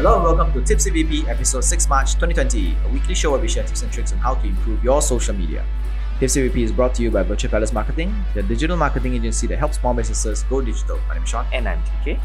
[0.00, 3.46] Hello and welcome to Tipsy VP episode 6 March 2020, a weekly show where we
[3.46, 5.62] share tips and tricks on how to improve your social media.
[6.18, 9.58] Tipsy VP is brought to you by Virtual Palace Marketing, the digital marketing agency that
[9.58, 10.98] helps small businesses go digital.
[11.06, 11.44] My name is Sean.
[11.52, 12.18] And I'm TK.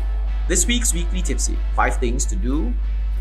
[0.48, 2.74] This week's weekly Tipsy 5 things to do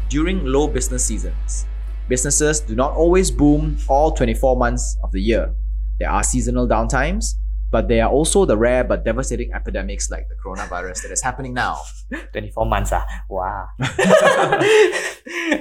[0.09, 1.67] during low business seasons.
[2.09, 5.53] Businesses do not always boom all 24 months of the year.
[5.99, 7.35] There are seasonal downtimes,
[7.75, 11.53] but there are also the rare but devastating epidemics like the coronavirus that is happening
[11.53, 11.75] now.
[12.33, 12.91] 24 months.
[12.95, 13.03] Ah.
[13.27, 13.67] Wow.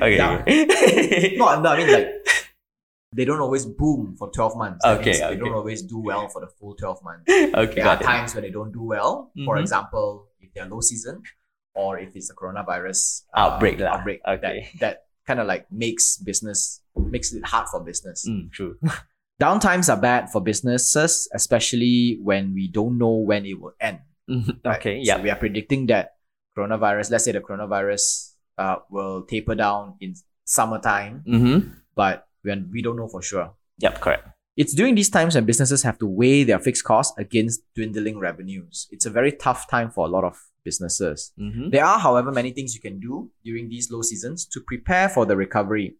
[0.06, 0.18] okay.
[0.22, 0.46] Yeah.
[1.42, 2.10] No, no, I mean like
[3.18, 4.82] they don't always boom for 12 months.
[4.86, 7.26] That Okay, means They don't always do well for the full 12 months.
[7.30, 8.06] okay, There are it.
[8.06, 9.32] times when they don't do well.
[9.45, 9.62] For Mhm.
[9.62, 11.22] example, if they're low season
[11.73, 13.98] or if it's a coronavirus uh, Outbreak lah.
[13.98, 14.70] outbreak Okay.
[14.78, 14.95] that, that
[15.26, 18.26] kind of like makes business makes it hard for business.
[18.30, 18.78] Mm, true.
[19.42, 24.00] Downtimes are bad for businesses, especially when we don't know when it will end.
[24.30, 24.78] Mhm, right?
[24.80, 25.22] okay, So yeah.
[25.22, 26.16] we are predicting that
[26.58, 31.70] coronavirus, let's say the coronavirus uh, will taper down in summertime, Mm-hmm.
[31.95, 33.54] but when we don't know for sure.
[33.80, 34.28] Yep, correct.
[34.56, 38.88] It's during these times when businesses have to weigh their fixed costs against dwindling revenues.
[38.92, 41.34] It's a very tough time for a lot of businesses.
[41.39, 41.72] Mm-hmm.
[41.72, 45.26] There are, however, many things you can do during these low seasons to prepare for
[45.26, 45.95] the recovery.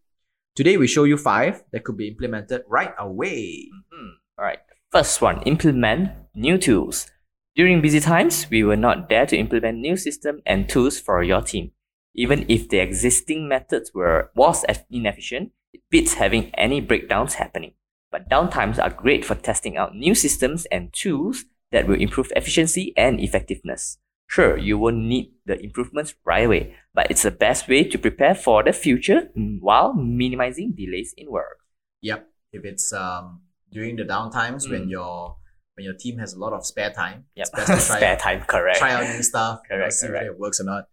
[0.54, 3.66] Today, we show you five that could be implemented right away.
[3.92, 4.10] Mhm.
[4.38, 4.60] All right.
[4.92, 7.10] First one, implement new tools.
[7.56, 11.42] During busy times, we will not dare to implement new system and tools for your
[11.42, 11.72] team.
[12.14, 17.74] Even if the existing methods were was eff- inefficient, it beats having any breakdowns happening.
[18.12, 22.94] But downtimes are great for testing out new systems and tools that will improve efficiency
[22.96, 23.98] and effectiveness.
[24.26, 28.34] Sure, you won't need the improvements right away, but it's the best way to prepare
[28.34, 29.30] for the future
[29.60, 31.58] while minimizing delays in work.
[32.02, 32.28] Yep.
[32.52, 34.90] If it's um during the downtimes when Mm.
[34.90, 35.36] your
[35.74, 37.46] when your team has a lot of spare time, Yep.
[37.46, 38.78] it's best to try Spare out, time, correct.
[38.78, 40.22] try out new stuff, you know, Correct, see correct.
[40.24, 40.88] whether it works or not.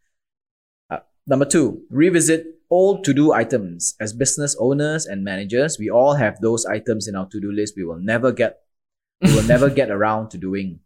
[0.89, 3.95] Uh, number two, revisit all to-do items.
[3.99, 7.83] As business owners and managers, we all have those items in our to-do list we
[7.83, 8.59] will never get
[9.21, 10.79] we will never get around to doing.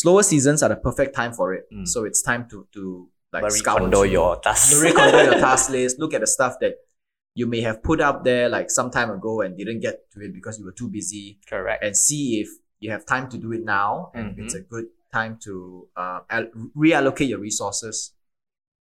[0.00, 1.64] Slower seasons are the perfect time for it.
[1.72, 1.86] Mm.
[1.92, 2.82] So it's time to to
[3.32, 4.74] like Marie scour Kondo through- your tasks.
[4.76, 5.98] Marie Kondo your task list.
[5.98, 6.74] Look at the stuff that
[7.34, 10.32] you may have put up there like some time ago and didn't get to it
[10.38, 11.84] because you were too busy, Correct.
[11.84, 12.48] and see if
[12.80, 14.64] you have time to do it now and it's Mm-hmm.
[14.64, 18.12] a good time to uh, al- reallocate your resources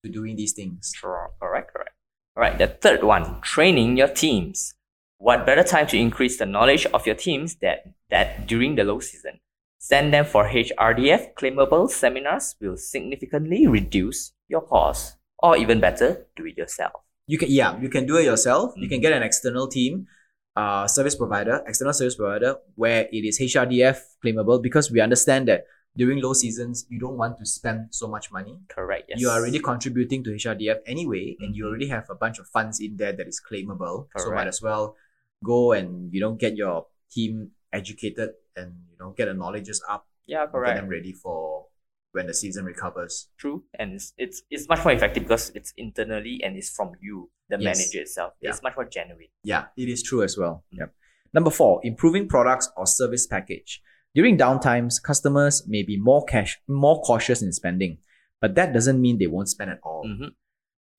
[0.04, 0.92] to doing these things.
[0.96, 1.32] Sure.
[1.42, 1.92] Correct, correct.
[2.36, 4.74] All right, the third one, training your teams.
[5.18, 9.00] What better time to increase the knowledge of your teams that, that during the low
[9.00, 9.40] season?
[9.84, 15.18] Send them for HRDF claimable seminars will significantly reduce your costs.
[15.40, 16.94] Or even better, do it yourself.
[17.28, 18.72] You can yeah, you can do it yourself.
[18.78, 19.02] You can Mhm.
[19.02, 20.08] get an external team,
[20.56, 25.66] uh, service provider, external service provider, where it is HRDF claimable because we understand that
[25.98, 28.56] during low seasons you don't want to spend so much money.
[28.70, 29.20] Correct, yes.
[29.20, 31.68] you are already contributing to HRDF anyway, and you Mhm.
[31.68, 34.08] already have a bunch of funds in there that is claimable.
[34.16, 34.24] Correct.
[34.24, 34.96] So might as well
[35.44, 40.08] go and you know get your team educated and you know get the knowledges up,
[40.26, 40.76] Yeah, correct.
[40.76, 41.66] get them ready for
[42.14, 43.30] when the season recovers.
[43.38, 43.64] True.
[43.80, 47.58] And it's, it's, it's much more effective because it's internally and it's from you, the
[47.60, 47.78] Yes.
[47.80, 48.34] manager itself.
[48.40, 48.52] Yeah.
[48.52, 49.30] It's much more genuine.
[49.44, 50.64] Yeah, it is true as well.
[50.72, 50.94] Yep.
[51.34, 53.82] Number four, improving products or service package.
[54.14, 57.98] During downtimes, customers may be more cash, more cautious in spending,
[58.40, 60.04] but that doesn't mean they won't spend at all.
[60.06, 60.36] Mhm.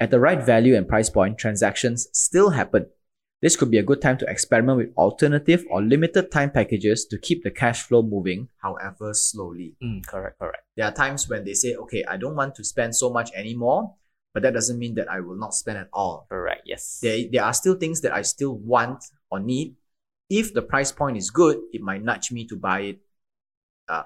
[0.00, 2.86] At the right value and price point, transactions still happen.
[3.44, 7.18] This could be a good time to experiment with alternative or limited time packages to
[7.18, 9.76] keep the cash flow moving, however slowly.
[9.84, 10.64] Mm, correct, correct.
[10.78, 13.96] There are times when they say, okay, I don't want to spend so much anymore,
[14.32, 16.24] but that doesn't mean that I will not spend at all.
[16.30, 17.00] Correct, yes.
[17.02, 19.76] There, there are still things that I still want or need.
[20.30, 23.00] If the price point is good, it might nudge me to buy it
[23.90, 24.04] uh,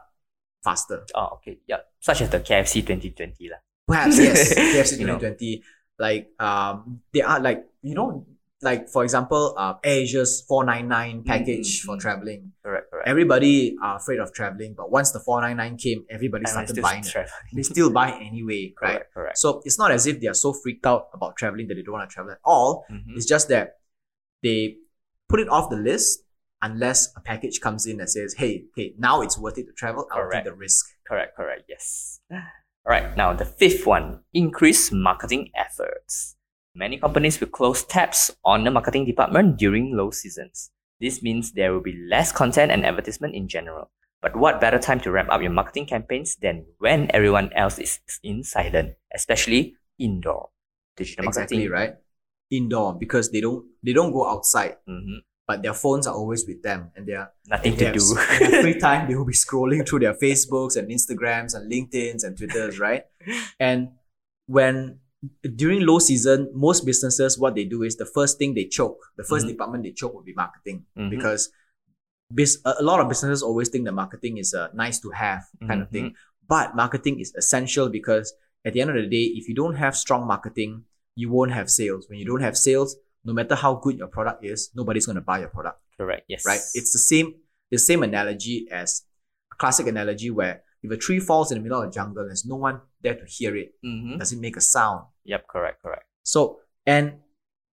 [0.64, 1.04] faster.
[1.14, 1.60] Oh, okay.
[1.68, 1.86] Yeah.
[2.00, 3.58] Such as the KFC 2020 lah.
[3.86, 5.18] Perhaps yes, KFC You know.
[5.20, 5.62] 2020.
[5.96, 8.26] Like um, they are like you know,
[8.60, 12.00] like for example, uh, Asia's 499 package mm, for mm.
[12.00, 12.52] traveling.
[12.64, 13.08] Correct, correct.
[13.08, 17.30] Everybody are afraid of traveling, but once the 499 came, everybody And started buying it.
[17.52, 18.94] They still buy anyway, right?
[18.94, 19.38] Correct, correct.
[19.38, 21.92] So it's not as if they are so freaked out about traveling that they don't
[21.92, 22.84] want to travel at all.
[22.90, 23.16] Mhm.
[23.16, 23.78] It's just that
[24.42, 24.78] they
[25.28, 26.24] put it off the list
[26.60, 30.08] unless a package comes in that says, "Hey, hey, now it's worth it to travel.
[30.10, 31.62] I'll take the risk." Correct, correct.
[31.68, 32.20] Yes.
[32.32, 32.40] All
[32.86, 33.16] right.
[33.16, 36.34] Now the fifth one: increase marketing efforts.
[36.78, 40.70] Many companies will close tabs on the marketing department during low seasons.
[41.00, 43.90] This means there will be less content and advertisement in general.
[44.22, 47.98] But what better time to ramp up your marketing campaigns than when everyone else is
[48.22, 50.50] in silent, especially indoor
[50.96, 51.72] digital Exactly marketing.
[51.72, 51.94] right.
[52.50, 55.22] Indoor because they don't they don't go outside, Mhm.
[55.46, 58.00] but their phones are always with them, and they are Nothing they to have do.
[58.00, 59.06] s- they have free time.
[59.08, 63.04] They will be scrolling through their Facebooks and Instagrams and LinkedIn's and Twitters, right?
[63.60, 63.90] And
[64.46, 65.00] when
[65.56, 69.24] during low season, most businesses what they do is the first thing they choke, the
[69.24, 69.48] 1st Mhm.
[69.50, 71.10] department they choke would be marketing Mhm.
[71.10, 71.50] because
[72.32, 75.82] bis- a lot of businesses always think that marketing is a nice to have kind
[75.82, 75.92] of Mhm.
[75.92, 76.14] thing,
[76.46, 78.32] but marketing is essential because
[78.64, 80.84] at the end of the day, if you don't have strong marketing,
[81.16, 82.08] you won't have sales.
[82.08, 85.22] When you don't have sales, no matter how good your product is, nobody's going to
[85.22, 86.24] buy your product Correct.
[86.28, 86.44] Yes.
[86.46, 86.60] right?
[86.74, 87.34] It's the same
[87.70, 89.02] the same analogy as
[89.52, 92.46] a classic analogy where if a tree falls in the middle of a jungle, there's
[92.46, 93.74] no one there to hear it.
[93.84, 94.18] Mm-hmm.
[94.18, 95.04] Does it make a sound?
[95.24, 95.48] Yep.
[95.48, 95.82] Correct.
[95.82, 96.04] Correct.
[96.22, 97.14] So, and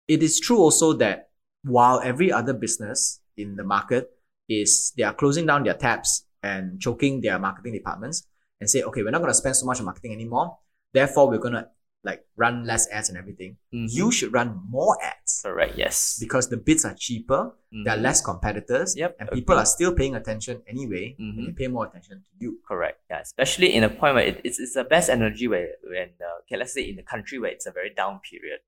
[0.08, 1.30] it is true also that
[1.62, 4.10] while every other business in the market
[4.48, 8.26] is they are closing down their taps and choking their marketing departments
[8.60, 10.58] and say, okay, we're not going to spend so much on marketing anymore.
[10.92, 11.68] Therefore, we're going to
[12.02, 13.56] like run less ads and everything.
[13.74, 13.88] Mhm.
[13.92, 15.76] You should run more ads Correct.
[15.76, 16.16] Yes.
[16.18, 17.52] because the bids are cheaper
[17.84, 18.02] there are Mhm.
[18.02, 19.62] less competitors Yep, and people agree.
[19.62, 21.36] are still paying attention anyway Mhm.
[21.38, 23.00] and they pay more attention to you Correct.
[23.10, 23.20] Yeah.
[23.20, 26.56] Especially in a point where it, it's, it's the best energy where when uh, okay,
[26.56, 28.60] let's say in the country where it's a very down period,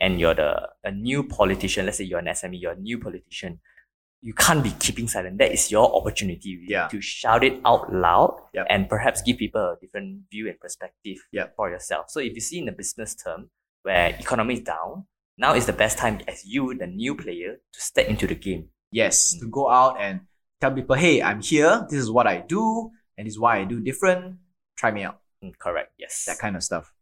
[0.00, 1.86] and you're the a new politician.
[1.86, 3.60] Let's say you're an SME, you're a new politician.
[4.26, 5.36] You can't be keeping silent.
[5.38, 6.88] That is your opportunity really, Yeah.
[6.88, 8.66] to shout it out loud Yep.
[8.70, 11.54] and perhaps give people a different view and perspective Yep.
[11.56, 12.08] for yourself.
[12.08, 13.50] So if you see in a business term
[13.82, 15.06] where economy is down,
[15.36, 18.70] now is the best time as you, the new player, to step into the game.
[19.02, 19.40] yes Mm.
[19.40, 20.20] to go out and
[20.60, 22.62] tell people hey i'm here this is what i do
[23.18, 24.38] and this is why i do different
[24.76, 25.90] try me out Mm, correct.
[25.98, 26.24] Yes.
[26.28, 26.93] that kind of stuff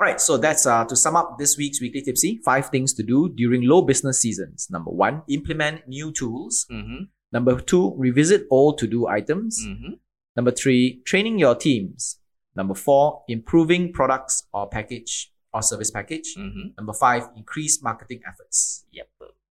[0.00, 3.02] all right so that's uh to sum up this week's weekly tipsy five things to
[3.02, 7.02] do during low business seasons number one implement new tools Mm-hmm.
[7.32, 9.92] number two revisit all to-do items Mm-hmm.
[10.36, 12.18] Number three, training your teams.
[12.54, 16.34] Number four, improving products or package or service package.
[16.38, 16.68] Mm-hmm.
[16.78, 18.84] Number five, increase marketing efforts.
[18.92, 19.08] Yep.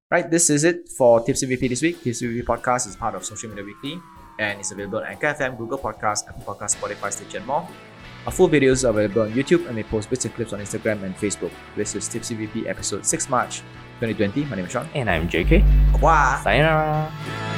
[0.10, 2.02] Right, this is it for Tipsy VP this week.
[2.02, 4.00] Tipsy VP podcast is part of Social Media Weekly
[4.40, 7.68] and it's available on Anchor FM, Google Podcasts, Apple Podcasts, Spotify, Stitcher, and more.
[8.25, 11.04] Our full videos are available on YouTube and we post bits and clips on Instagram
[11.04, 11.51] and Facebook.
[11.75, 13.60] This is Tipsy VP episode 6 March
[14.01, 14.45] 2020.
[14.45, 14.89] My name is Sean.
[14.94, 16.01] And I'm JK.
[16.01, 16.42] Bye.
[16.44, 17.49] Sayonara.